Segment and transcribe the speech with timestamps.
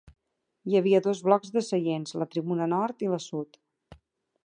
[0.69, 3.65] Hi havia dos blocs de seients, la Tribuna Nord i la Sud.